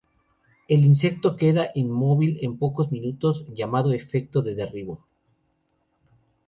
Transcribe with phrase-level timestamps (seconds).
[0.67, 5.05] El insecto queda inmóvil en pocos minutos, llamado "efecto de derribo".